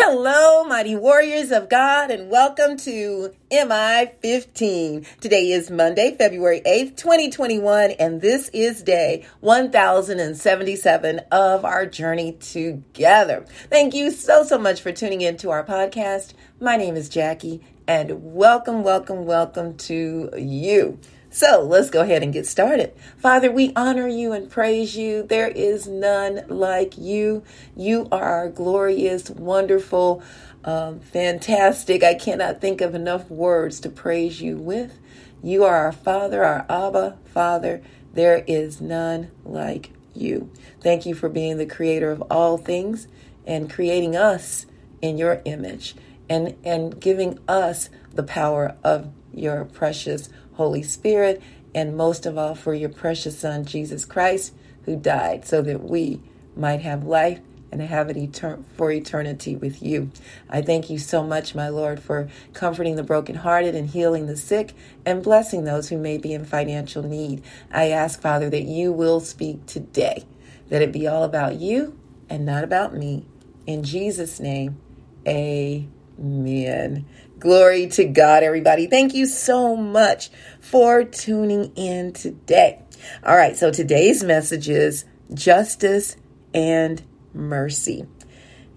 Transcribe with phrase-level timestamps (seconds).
[0.00, 5.04] Hello, mighty warriors of God, and welcome to MI 15.
[5.20, 13.44] Today is Monday, February 8th, 2021, and this is day 1077 of our journey together.
[13.70, 16.32] Thank you so, so much for tuning in to our podcast.
[16.60, 21.00] My name is Jackie, and welcome, welcome, welcome to you.
[21.30, 22.94] So let's go ahead and get started.
[23.18, 25.22] Father, we honor you and praise you.
[25.22, 27.42] There is none like you.
[27.76, 30.22] You are our glorious, wonderful,
[30.64, 32.02] um, fantastic.
[32.02, 34.98] I cannot think of enough words to praise you with.
[35.42, 37.82] You are our Father, our Abba Father.
[38.14, 40.50] There is none like you.
[40.80, 43.06] Thank you for being the creator of all things
[43.46, 44.66] and creating us
[45.02, 45.94] in your image
[46.28, 51.40] and, and giving us the power of your precious Holy Spirit,
[51.74, 54.52] and most of all for your precious Son, Jesus Christ,
[54.86, 56.20] who died so that we
[56.56, 57.40] might have life
[57.70, 60.10] and have it etern- for eternity with you.
[60.50, 64.74] I thank you so much, my Lord, for comforting the brokenhearted and healing the sick
[65.06, 67.42] and blessing those who may be in financial need.
[67.72, 70.24] I ask, Father, that you will speak today,
[70.70, 71.96] that it be all about you
[72.28, 73.26] and not about me.
[73.66, 74.80] In Jesus' name,
[75.26, 77.04] amen.
[77.38, 78.88] Glory to God, everybody.
[78.88, 82.82] Thank you so much for tuning in today.
[83.24, 86.16] All right, so today's message is justice
[86.52, 87.00] and
[87.32, 88.08] mercy.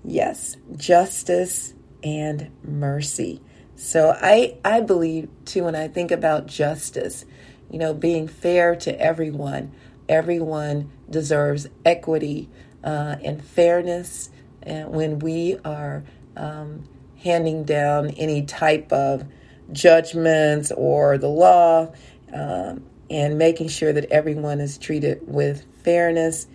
[0.04, 3.42] Yes, justice and mercy.
[3.76, 7.26] So I I believe too when I think about justice,
[7.72, 9.72] you know, being fair to everyone.
[10.08, 12.48] Everyone deserves equity
[12.84, 14.30] uh, and fairness,
[14.62, 16.04] and when we are
[16.38, 16.84] um,
[17.24, 19.26] handing down any type of
[19.72, 21.92] judgments or the law
[22.34, 26.48] um, and making sure that everyone is treated with fairness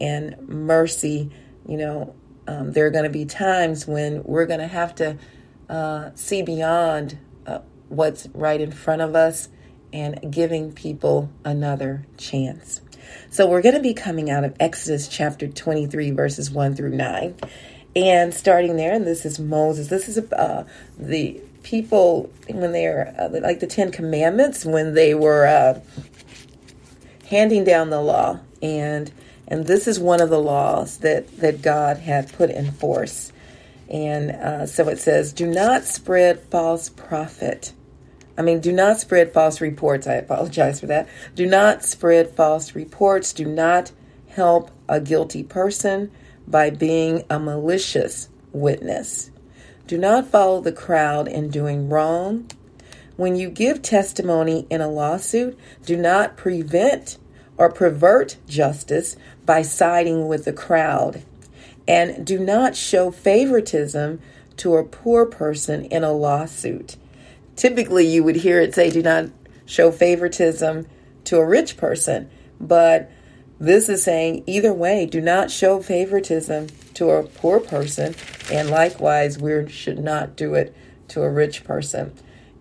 [0.00, 1.30] and mercy.
[1.66, 2.14] You know,
[2.46, 5.18] um, there are going to be times when we're going to have to
[5.68, 9.48] uh, see beyond uh, what's right in front of us
[9.92, 12.80] and giving people another chance.
[13.30, 17.34] So, we're going to be coming out of Exodus chapter 23, verses 1 through 9.
[17.96, 19.88] And starting there, and this is Moses.
[19.88, 20.66] This is uh,
[20.98, 25.80] the people when they're uh, like the Ten Commandments when they were uh,
[27.26, 29.12] handing down the law, and
[29.46, 33.32] and this is one of the laws that that God had put in force.
[33.88, 37.72] And uh, so it says, "Do not spread false prophet."
[38.36, 40.08] I mean, do not spread false reports.
[40.08, 41.08] I apologize for that.
[41.36, 43.32] Do not spread false reports.
[43.32, 43.92] Do not
[44.28, 46.10] help a guilty person
[46.46, 49.30] by being a malicious witness.
[49.86, 52.50] Do not follow the crowd in doing wrong.
[53.16, 57.18] When you give testimony in a lawsuit, do not prevent
[57.56, 59.16] or pervert justice
[59.46, 61.22] by siding with the crowd.
[61.86, 64.20] And do not show favoritism
[64.56, 66.96] to a poor person in a lawsuit.
[67.56, 69.30] Typically, you would hear it say, do not
[69.66, 70.86] show favoritism
[71.24, 73.10] to a rich person, but
[73.60, 78.14] this is saying either way, do not show favoritism to a poor person,
[78.50, 80.74] and likewise, we should not do it
[81.08, 82.12] to a rich person.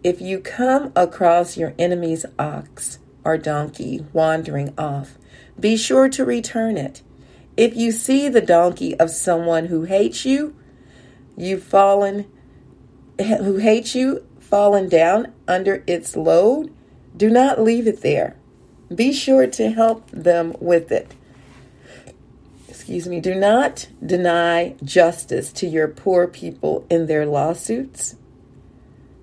[0.03, 5.17] If you come across your enemy's ox or donkey wandering off,
[5.59, 7.01] be sure to return it.
[7.55, 10.55] If you see the donkey of someone who hates you,
[11.37, 12.25] you've fallen,
[13.19, 16.73] who hates you, fallen down under its load,
[17.15, 18.35] do not leave it there.
[18.93, 21.13] Be sure to help them with it.
[22.67, 23.21] Excuse me.
[23.21, 28.15] Do not deny justice to your poor people in their lawsuits.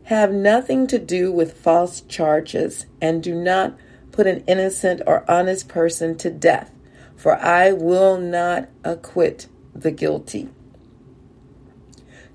[0.04, 3.76] Have nothing to do with false charges and do not
[4.12, 6.72] put an innocent or honest person to death,
[7.16, 10.48] for I will not acquit the guilty.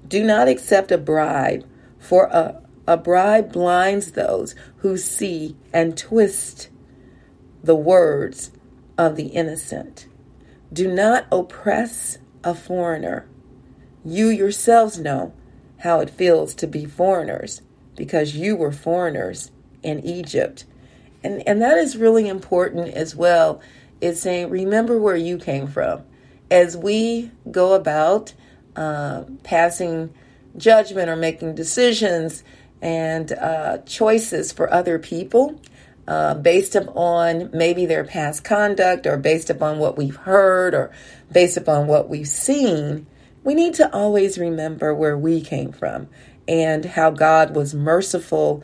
[0.08, 1.66] Do not accept a bribe,
[2.00, 6.70] for a, a bribe blinds those who see and twist
[7.66, 8.52] the words
[8.98, 10.08] of the innocent.
[10.72, 13.28] Do not oppress a foreigner.
[14.04, 15.34] You yourselves know
[15.80, 17.62] how it feels to be foreigners
[17.96, 19.52] because you were foreigners
[19.82, 20.66] in Egypt.
[21.24, 23.62] And, and that is really important as well.
[24.00, 26.04] It's saying, remember where you came from.
[26.52, 28.34] As we go about
[28.76, 30.14] uh, passing
[30.56, 32.44] judgment or making decisions
[32.82, 35.60] and uh, choices for other people,
[36.08, 40.92] uh, based upon maybe their past conduct or based upon what we've heard or
[41.32, 43.08] based upon what we've seen,
[43.44, 46.08] we need to always remember where we came from
[46.48, 48.64] and how God was merciful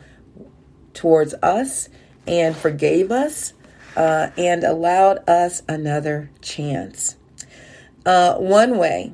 [0.94, 1.88] towards us
[2.26, 3.54] and forgave us
[3.96, 7.16] uh, and allowed us another chance.
[8.06, 9.12] Uh, one way,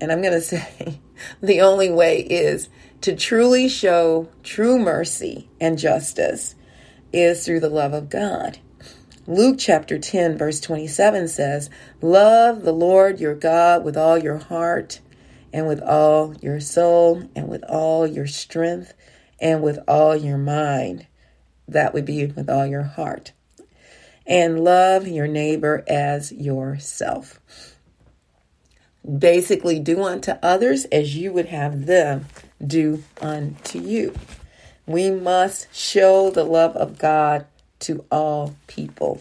[0.00, 1.00] and I'm going to say,
[1.42, 2.68] the only way is
[3.02, 6.54] to truly show true mercy and justice
[7.12, 8.58] is through the love of God.
[9.26, 11.68] Luke chapter 10, verse 27 says,
[12.00, 15.00] Love the Lord your God with all your heart
[15.52, 18.94] and with all your soul and with all your strength
[19.40, 21.06] and with all your mind.
[21.66, 23.32] That would be with all your heart.
[24.26, 27.40] And love your neighbor as yourself.
[29.18, 32.26] Basically, do unto others as you would have them
[32.64, 34.14] do unto you.
[34.86, 37.46] We must show the love of God
[37.80, 39.20] to all people.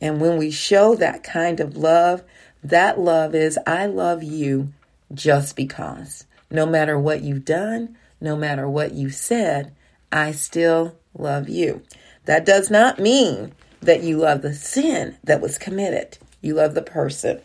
[0.00, 2.22] And when we show that kind of love,
[2.62, 4.72] that love is I love you
[5.12, 6.26] just because.
[6.50, 9.72] No matter what you've done, no matter what you said,
[10.12, 11.82] I still love you.
[12.26, 16.18] That does not mean that you love the sin that was committed.
[16.42, 17.40] You love the person.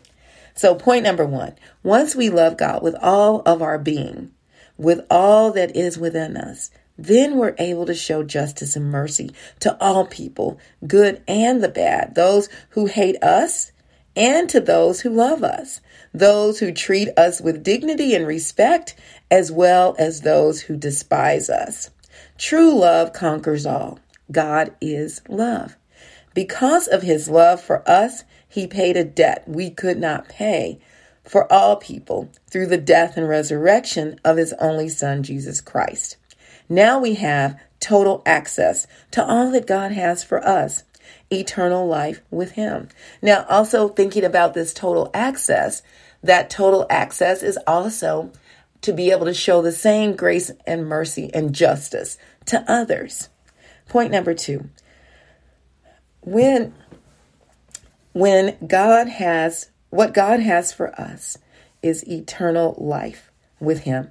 [0.54, 4.32] So, point number one once we love God with all of our being,
[4.78, 9.78] with all that is within us, then we're able to show justice and mercy to
[9.82, 13.72] all people, good and the bad, those who hate us
[14.16, 15.82] and to those who love us,
[16.14, 18.96] those who treat us with dignity and respect,
[19.30, 21.90] as well as those who despise us.
[22.38, 24.00] True love conquers all.
[24.32, 25.76] God is love.
[26.34, 30.80] Because of his love for us, he paid a debt we could not pay
[31.24, 36.18] for all people through the death and resurrection of his only Son, Jesus Christ.
[36.68, 40.84] Now we have total access to all that God has for us
[41.32, 42.90] eternal life with Him.
[43.22, 45.82] Now, also thinking about this total access,
[46.24, 48.32] that total access is also
[48.82, 53.30] to be able to show the same grace and mercy and justice to others.
[53.88, 54.70] Point number two
[56.22, 56.74] when
[58.14, 61.38] when God has what God has for us
[61.82, 64.10] is eternal life with Him.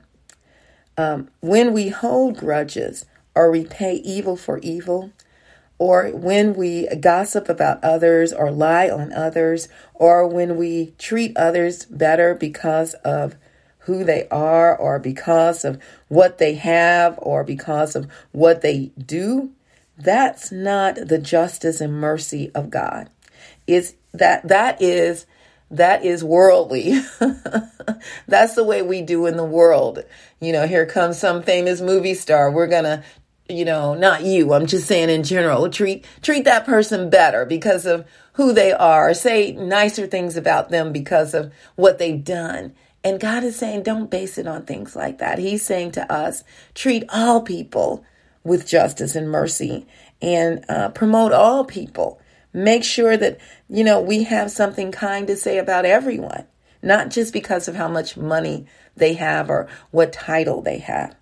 [0.96, 3.04] Um, when we hold grudges
[3.34, 5.10] or repay evil for evil,
[5.78, 11.84] or when we gossip about others or lie on others, or when we treat others
[11.86, 13.34] better because of
[13.80, 19.50] who they are, or because of what they have, or because of what they do,
[19.98, 23.10] that's not the justice and mercy of God.
[23.66, 25.26] It's that that is
[25.70, 27.00] that is worldly.
[28.28, 30.00] That's the way we do in the world.
[30.40, 32.50] You know, here comes some famous movie star.
[32.50, 33.02] We're going to
[33.48, 37.84] you know, not you, I'm just saying in general, treat treat that person better because
[37.84, 39.12] of who they are.
[39.12, 42.74] Say nicer things about them because of what they've done.
[43.02, 45.38] And God is saying don't base it on things like that.
[45.38, 46.42] He's saying to us,
[46.74, 48.02] treat all people
[48.44, 49.86] with justice and mercy
[50.22, 52.20] and uh, promote all people
[52.54, 56.46] Make sure that, you know, we have something kind to say about everyone,
[56.82, 58.66] not just because of how much money
[58.96, 61.16] they have or what title they have.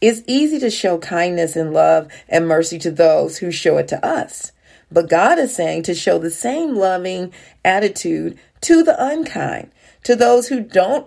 [0.00, 4.04] It's easy to show kindness and love and mercy to those who show it to
[4.04, 4.52] us.
[4.90, 7.32] But God is saying to show the same loving
[7.62, 9.70] attitude to the unkind,
[10.04, 11.06] to those who don't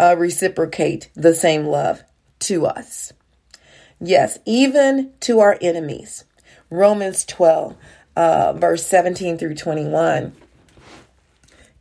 [0.00, 2.02] uh, reciprocate the same love
[2.40, 3.12] to us.
[4.00, 6.24] Yes, even to our enemies.
[6.70, 7.76] Romans 12,
[8.18, 10.32] uh, verse 17 through 21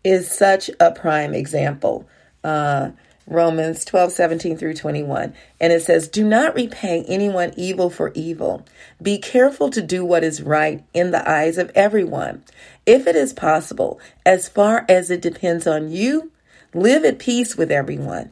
[0.03, 2.07] is such a prime example.
[2.43, 2.91] Uh,
[3.25, 5.33] Romans 12, 17 through 21.
[5.59, 8.63] And it says, Do not repay anyone evil for evil.
[9.01, 12.43] Be careful to do what is right in the eyes of everyone.
[12.85, 16.31] If it is possible, as far as it depends on you,
[16.71, 18.31] live at peace with everyone.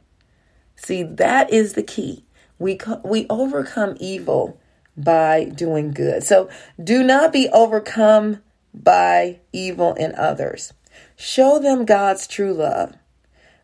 [0.83, 2.25] See, that is the key.
[2.57, 4.59] We we overcome evil
[4.97, 6.23] by doing good.
[6.23, 6.49] So
[6.83, 8.41] do not be overcome
[8.73, 10.73] by evil in others.
[11.15, 12.95] Show them God's true love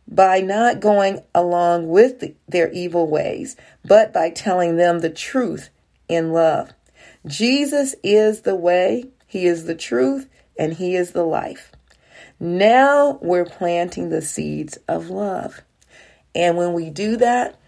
[0.07, 5.69] by not going along with the, their evil ways, but by telling them the truth
[6.07, 6.71] in love.
[7.25, 11.71] Jesus is the way, He is the truth, and He is the life.
[12.39, 15.62] Now we're planting the seeds of love.
[16.38, 17.60] And when we do that,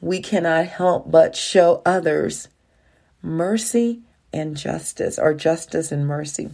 [0.00, 2.48] we cannot help but show others
[3.22, 4.00] mercy
[4.32, 6.50] and justice, or justice and mercy.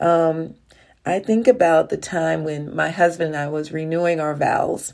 [0.00, 0.56] Um,
[1.06, 4.92] I think about the time when my husband and I was renewing our vows,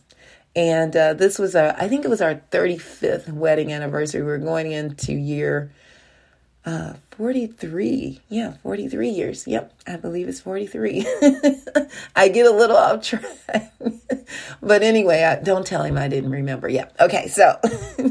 [0.55, 4.21] And uh, this was our, I think it was our 35th wedding anniversary.
[4.21, 5.73] We were going into year
[6.65, 8.21] uh, 43.
[8.29, 9.47] Yeah, 43 years.
[9.47, 11.07] Yep, I believe it's 43.
[12.17, 13.73] I get a little off track.
[14.63, 16.69] but anyway, I, don't tell him I didn't remember.
[16.69, 16.89] Yeah.
[17.01, 17.59] Okay, so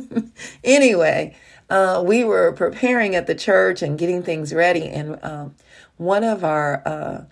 [0.64, 1.36] anyway,
[1.70, 4.88] uh, we were preparing at the church and getting things ready.
[4.88, 5.56] And um,
[5.98, 7.26] one of our, uh,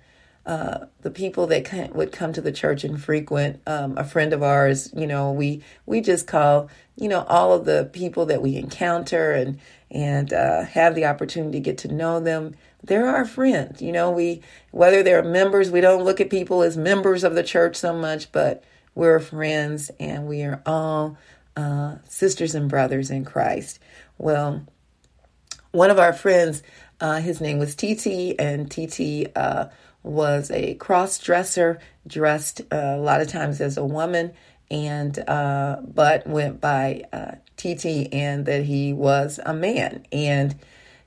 [0.46, 4.44] uh, the people that would come to the church and frequent, um, a friend of
[4.44, 8.58] ours, you know, we, we just call, you know, all of the people that we
[8.58, 12.56] encounter and, and uh, have the opportunity to get to know them.
[12.84, 13.82] They're our friends.
[13.82, 17.44] You know, we, whether they're members, we don't look at people as members of the
[17.44, 18.64] church so much, but
[18.96, 21.18] we're friends and we are all
[21.56, 23.80] uh, sisters and brothers in Christ.
[24.18, 24.66] Well,
[25.72, 26.64] one of our friends,
[27.00, 29.68] uh, his name was TT, and TT uh,
[30.02, 34.34] was a cross dresser, dressed uh, a lot of times as a woman,
[34.70, 37.04] and uh, but went by
[37.58, 40.06] TT, uh, and that he was a man.
[40.12, 40.56] And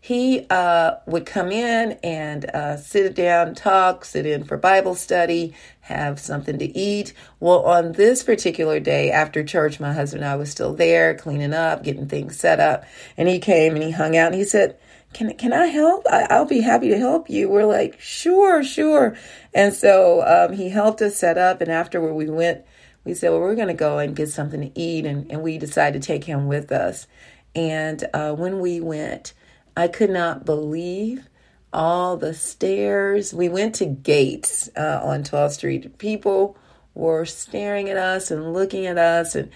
[0.02, 5.55] he uh, would come in and uh, sit down, talk, sit in for Bible study,
[5.81, 7.12] have something to eat.
[7.38, 11.52] Well, on this particular day after church, my husband and I was still there cleaning
[11.52, 12.85] up, getting things set up.
[13.19, 14.79] And he came and he hung out and he said,
[15.12, 16.07] can, can I help?
[16.07, 17.50] I, will be happy to help you.
[17.50, 19.17] We're like, sure, sure.
[19.52, 21.61] And so um, he helped us set up.
[21.61, 22.64] And afterward, we went,
[23.04, 25.07] we said, well, we're going to go and get something to eat.
[25.07, 27.07] And, and we decided to take him with us.
[27.54, 29.33] And uh, when we went,
[29.76, 31.28] I could not believe
[31.73, 33.33] all the stares.
[33.33, 35.99] We went to Gates uh, on 12th Street.
[35.99, 36.59] People
[36.95, 39.50] were staring at us and looking at us and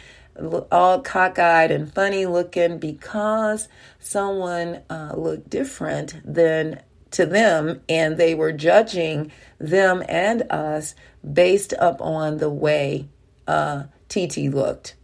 [0.72, 6.80] all cockeyed and funny looking because someone uh, looked different than
[7.12, 10.94] to them and they were judging them and us
[11.32, 13.08] based up on the way
[13.46, 14.96] uh, TT looked,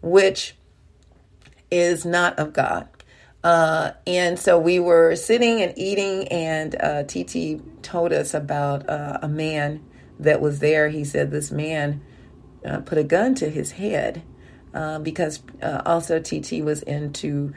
[0.00, 0.56] which
[1.70, 2.88] is not of God.
[3.44, 9.18] Uh, and so we were sitting and eating, and uh, TT told us about uh,
[9.20, 9.84] a man
[10.18, 10.88] that was there.
[10.88, 12.00] He said this man
[12.64, 14.22] uh, put a gun to his head
[14.72, 17.52] uh, because uh, also TT was into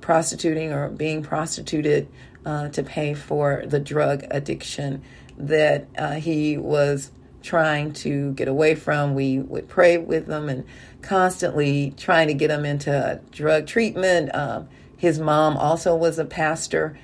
[0.00, 2.08] prostituting or being prostituted
[2.44, 5.02] to pay for the drug addiction
[5.36, 5.86] that
[6.20, 7.10] he was
[7.42, 9.14] trying to get away from.
[9.14, 10.64] We would pray with them and
[11.02, 14.34] constantly trying to get him into drug treatment.
[14.34, 16.98] Um, his mom also was a pastor,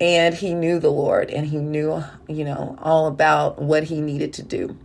[0.00, 4.32] and he knew the Lord and he knew, you know, all about what he needed
[4.34, 4.76] to do.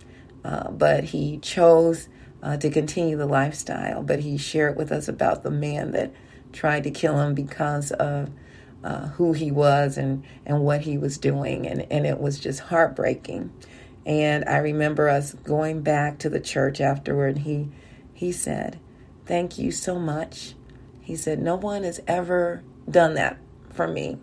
[0.46, 2.08] Uh, but he chose
[2.42, 4.04] uh, to continue the lifestyle.
[4.04, 6.14] But he shared with us about the man that
[6.54, 8.30] tried to kill him because of
[8.84, 11.68] uh, who he was and, and what he was doing.
[11.68, 13.52] And, and it was just heartbreaking.
[14.08, 17.40] And I remember us going back to the church afterward.
[17.40, 17.70] He,
[18.14, 18.80] he said,
[19.26, 20.56] Thank you so much
[21.08, 23.38] he said, No one has ever done that
[23.70, 24.18] for me,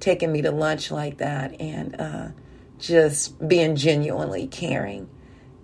[0.00, 2.28] taking me to lunch like that and uh,
[2.78, 5.08] just being genuinely caring.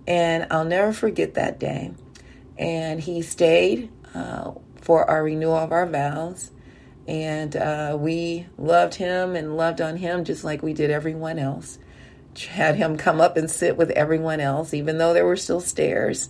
[0.06, 1.92] And I'll never forget that day.
[2.56, 6.52] And he stayed uh, for our renewal of our vows.
[7.06, 11.78] And uh, we loved him and loved on him just like we did everyone else.
[12.45, 16.28] Had him come up and sit with everyone else, even though there were still stares.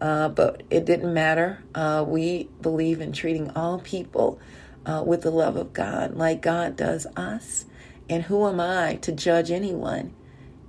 [0.00, 1.62] Uh, but it didn't matter.
[1.74, 4.40] Uh, we believe in treating all people
[4.84, 7.64] uh, with the love of God, like God does us.
[8.08, 10.14] And who am I to judge anyone?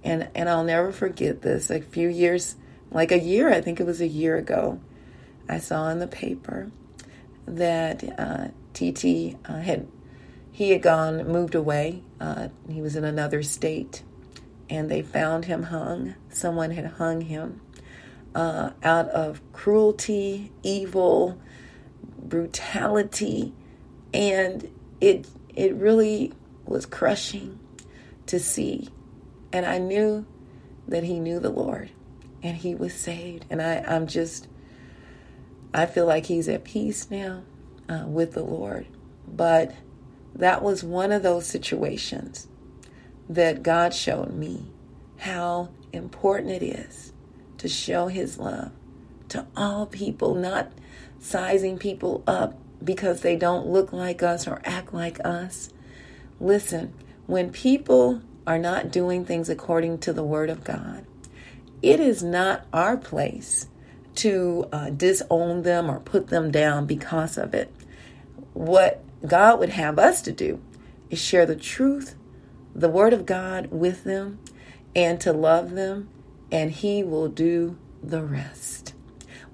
[0.03, 1.69] And and I'll never forget this.
[1.69, 2.55] A few years,
[2.91, 4.79] like a year, I think it was a year ago,
[5.49, 6.71] I saw in the paper
[7.47, 7.99] that
[8.73, 9.87] TT uh, uh, had
[10.51, 12.03] he had gone moved away.
[12.19, 14.03] Uh, he was in another state,
[14.69, 16.15] and they found him hung.
[16.29, 17.61] Someone had hung him
[18.33, 21.39] uh, out of cruelty, evil,
[22.17, 23.53] brutality,
[24.13, 24.69] and
[24.99, 26.33] it it really
[26.65, 27.59] was crushing
[28.27, 28.89] to see.
[29.53, 30.25] And I knew
[30.87, 31.91] that he knew the Lord
[32.43, 33.45] and he was saved.
[33.49, 34.47] And I, I'm just,
[35.73, 37.43] I feel like he's at peace now
[37.87, 38.87] uh, with the Lord.
[39.27, 39.73] But
[40.35, 42.47] that was one of those situations
[43.29, 44.71] that God showed me
[45.17, 47.13] how important it is
[47.57, 48.71] to show his love
[49.29, 50.71] to all people, not
[51.19, 55.69] sizing people up because they don't look like us or act like us.
[56.39, 56.93] Listen,
[57.25, 61.05] when people are not doing things according to the Word of God,
[61.81, 63.67] it is not our place
[64.15, 67.73] to uh, disown them or put them down because of it.
[68.53, 70.61] What God would have us to do
[71.09, 72.15] is share the truth,
[72.75, 74.39] the Word of God with them,
[74.95, 76.09] and to love them
[76.51, 78.93] and He will do the rest.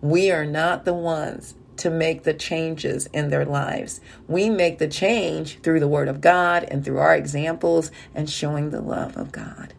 [0.02, 4.02] We are not the ones to make the changes in their lives.
[4.28, 8.70] We make the change through the Word of God and through our examples and showing
[8.70, 9.74] the love of God.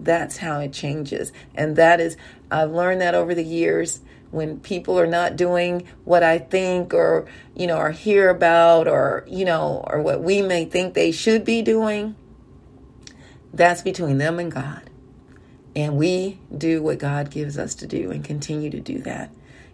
[0.00, 1.32] That's how it changes.
[1.54, 2.16] And that is,
[2.50, 7.26] I've learned that over the years when people are not doing what I think or,
[7.54, 11.44] you know, or hear about or, you know, or what we may think they should
[11.44, 12.14] be doing.
[13.52, 14.90] That's between them and God.
[15.74, 19.30] And we do what God gives us to do and continue to do that.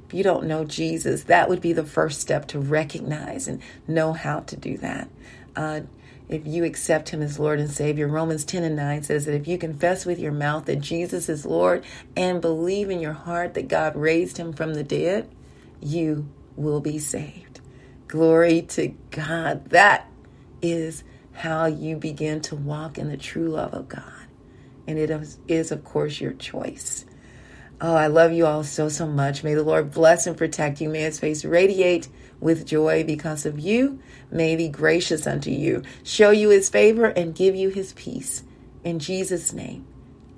[0.06, 4.12] If you don't know Jesus, that would be the first step to recognize and know
[4.12, 5.08] how to do that.
[5.56, 5.80] Uh,
[6.28, 8.08] if you accept him as Lord and Savior.
[8.08, 11.44] Romans 10 and 9 says that if you confess with your mouth that Jesus is
[11.44, 11.84] Lord
[12.16, 15.28] and believe in your heart that God raised him from the dead,
[15.80, 17.60] you will be saved.
[18.08, 19.66] Glory to God.
[19.66, 20.08] That
[20.62, 24.12] is how you begin to walk in the true love of God.
[24.86, 27.04] And it is, is of course, your choice.
[27.80, 29.42] Oh, I love you all so, so much.
[29.42, 30.88] May the Lord bless and protect you.
[30.88, 32.08] May his face radiate
[32.40, 34.00] with joy because of you.
[34.30, 38.44] May he be gracious unto you, show you his favor, and give you his peace.
[38.84, 39.86] In Jesus' name,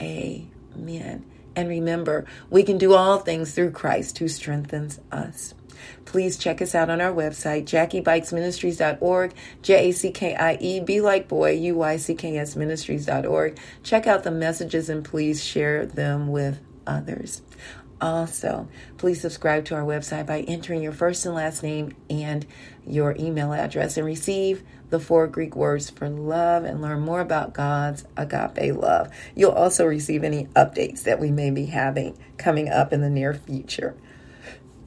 [0.00, 1.24] amen.
[1.54, 5.54] And remember, we can do all things through Christ who strengthens us.
[6.04, 11.00] Please check us out on our website, jackiebuycksministries.org, J A C K I E, be
[11.00, 13.58] like boy, U Y C K S ministries.org.
[13.82, 17.42] Check out the messages and please share them with others.
[17.98, 18.68] Also,
[18.98, 22.46] please subscribe to our website by entering your first and last name and
[22.86, 27.54] your email address and receive the four Greek words for love and learn more about
[27.54, 29.10] God's agape love.
[29.34, 33.32] You'll also receive any updates that we may be having coming up in the near
[33.32, 33.96] future.